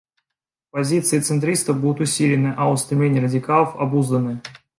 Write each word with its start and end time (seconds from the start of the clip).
Позиции 0.71 1.19
центристов 1.19 1.79
будут 1.79 2.01
усилены, 2.01 2.55
а 2.57 2.71
устремления 2.71 3.21
радикалов— 3.21 3.75
обузданы. 3.75 4.41